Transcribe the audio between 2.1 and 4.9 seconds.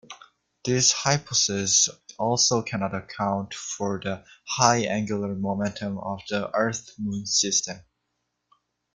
also cannot account for the high